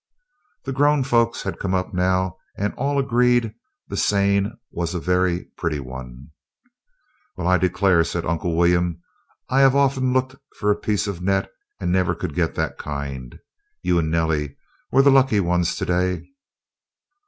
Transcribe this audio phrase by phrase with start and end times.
[0.63, 3.53] The grown folks had come up now, and all agreed
[3.87, 6.31] the seine was a very pretty one.
[7.37, 8.99] "Well, I declare!" said Uncle William,
[9.47, 13.37] "I have often looked for a piece of net and never could get that kind.
[13.83, 14.57] You and Nellie
[14.91, 16.25] were the lucky ones to day."